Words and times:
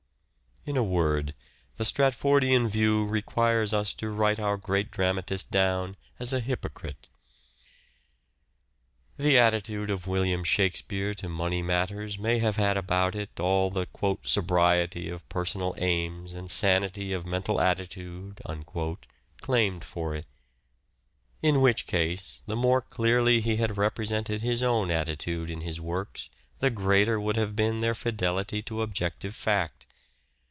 In 0.63 0.77
a 0.77 0.83
word, 0.83 1.33
the 1.77 1.83
Stratfordian 1.83 2.69
view 2.69 3.03
requires 3.07 3.73
us 3.73 3.93
to 3.95 4.11
write 4.11 4.39
our 4.39 4.57
great 4.57 4.91
dramatist 4.91 5.49
down 5.49 5.95
as 6.19 6.33
a 6.33 6.39
hypocrite. 6.39 7.07
The 9.17 9.39
attitude 9.39 9.89
of 9.89 10.05
William 10.05 10.43
Shakspere 10.43 11.15
to 11.15 11.27
money 11.27 11.63
matters 11.63 12.19
may 12.19 12.37
have 12.37 12.57
had 12.57 12.77
about 12.77 13.15
it 13.15 13.39
all 13.39 13.71
the" 13.71 13.87
sobriety 14.23 15.09
of 15.09 15.27
personal 15.29 15.73
aims 15.79 16.35
and 16.35 16.51
sanity 16.51 17.11
of 17.11 17.25
mental 17.25 17.59
attitude" 17.59 18.39
claimed 19.41 19.83
for 19.83 20.13
it. 20.13 20.27
In 21.41 21.59
which 21.59 21.87
case, 21.87 22.41
the 22.45 22.55
more 22.55 22.81
clearly 22.81 23.41
he 23.41 23.55
had 23.55 23.77
represented 23.77 24.41
his 24.43 24.61
own 24.61 24.91
attitude 24.91 25.49
in 25.49 25.61
his 25.61 25.81
works 25.81 26.29
the 26.59 26.69
greater 26.69 27.19
would 27.19 27.35
have 27.35 27.55
been 27.55 27.79
their 27.79 27.95
fidelity 27.95 28.61
to 28.61 28.83
objective 28.83 29.33
fact. 29.33 29.87